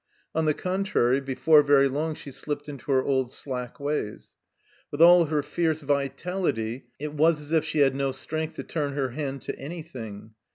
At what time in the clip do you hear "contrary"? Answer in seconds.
0.55-1.21